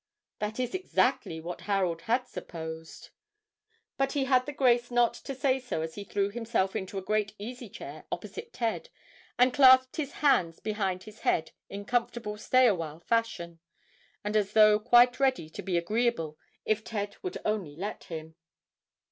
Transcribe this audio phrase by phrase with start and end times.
[0.39, 3.11] That is exactly what Harold had supposed,
[3.97, 7.03] but he had the grace not to say so as he threw himself into a
[7.03, 8.89] great easy chair opposite Ted
[9.37, 13.59] and clasped his hands behind his head in comfortable stay awhile fashion,
[14.23, 18.33] and as though quite ready to be agreeable if Ted would only let him.